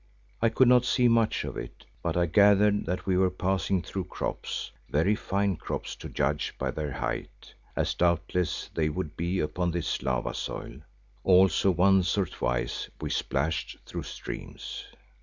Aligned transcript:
I 0.41 0.49
could 0.49 0.67
not 0.67 0.83
see 0.83 1.07
much 1.07 1.43
of 1.43 1.55
it, 1.57 1.85
but 2.01 2.17
I 2.17 2.25
gathered 2.25 2.87
that 2.87 3.05
we 3.05 3.15
were 3.17 3.29
passing 3.29 3.83
through 3.83 4.05
crops, 4.05 4.71
very 4.89 5.13
fine 5.13 5.57
crops 5.57 5.95
to 5.97 6.09
judge 6.09 6.55
by 6.57 6.71
their 6.71 6.91
height, 6.93 7.53
as 7.75 7.93
doubtless 7.93 8.71
they 8.73 8.89
would 8.89 9.15
be 9.15 9.39
upon 9.39 9.69
this 9.69 10.01
lava 10.01 10.33
soil; 10.33 10.79
also 11.23 11.69
once 11.69 12.17
or 12.17 12.25
twice 12.25 12.89
we 12.99 13.11
splashed 13.11 13.77
through 13.85 14.01
streams. 14.01 14.85